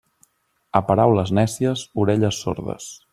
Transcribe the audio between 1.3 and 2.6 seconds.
nècies, orelles